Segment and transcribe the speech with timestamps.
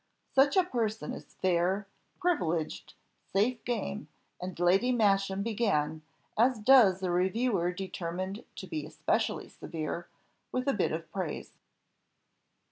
[0.33, 1.85] Such a person is fair,
[2.19, 2.95] privileged,
[3.31, 4.07] safe game,
[4.41, 6.01] and Lady Masham began,
[6.35, 10.07] as does a reviewer determined to be especially severe,
[10.51, 11.51] with a bit of praise.